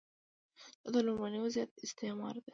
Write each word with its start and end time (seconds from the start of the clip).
دا 0.81 0.87
د 0.93 0.95
لومړني 1.07 1.39
وضعیت 1.43 1.69
استعاره 1.85 2.39
ده. 2.45 2.49